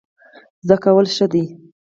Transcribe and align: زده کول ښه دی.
زده 0.67 0.77
کول 0.83 1.05
ښه 1.15 1.25
دی. 1.33 1.43